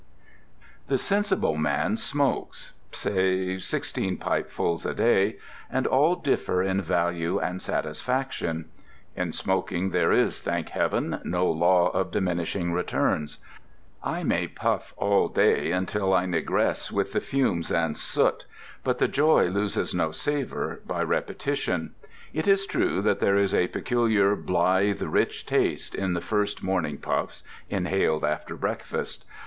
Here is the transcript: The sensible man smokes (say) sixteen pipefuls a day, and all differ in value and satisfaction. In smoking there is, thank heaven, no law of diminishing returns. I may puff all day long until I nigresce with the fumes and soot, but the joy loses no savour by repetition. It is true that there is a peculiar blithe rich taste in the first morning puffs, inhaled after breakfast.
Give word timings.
The 0.87 0.97
sensible 0.97 1.57
man 1.57 1.95
smokes 1.95 2.73
(say) 2.91 3.59
sixteen 3.59 4.17
pipefuls 4.17 4.83
a 4.83 4.95
day, 4.95 5.35
and 5.69 5.85
all 5.85 6.15
differ 6.15 6.63
in 6.63 6.81
value 6.81 7.37
and 7.37 7.61
satisfaction. 7.61 8.71
In 9.15 9.31
smoking 9.31 9.91
there 9.91 10.11
is, 10.11 10.39
thank 10.39 10.69
heaven, 10.69 11.21
no 11.23 11.45
law 11.51 11.89
of 11.89 12.09
diminishing 12.09 12.73
returns. 12.73 13.37
I 14.01 14.23
may 14.23 14.47
puff 14.47 14.91
all 14.97 15.27
day 15.27 15.65
long 15.69 15.77
until 15.81 16.13
I 16.15 16.25
nigresce 16.25 16.91
with 16.91 17.11
the 17.13 17.21
fumes 17.21 17.71
and 17.71 17.95
soot, 17.95 18.47
but 18.83 18.97
the 18.97 19.07
joy 19.07 19.49
loses 19.49 19.93
no 19.93 20.09
savour 20.11 20.79
by 20.87 21.03
repetition. 21.03 21.93
It 22.33 22.47
is 22.47 22.65
true 22.65 23.03
that 23.03 23.19
there 23.19 23.37
is 23.37 23.53
a 23.53 23.67
peculiar 23.67 24.35
blithe 24.35 25.03
rich 25.03 25.45
taste 25.45 25.93
in 25.93 26.13
the 26.15 26.21
first 26.21 26.63
morning 26.63 26.97
puffs, 26.97 27.43
inhaled 27.69 28.25
after 28.25 28.57
breakfast. 28.57 29.25